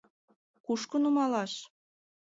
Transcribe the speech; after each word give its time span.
—Кушко 0.65 0.95
нумалаш? 1.03 1.53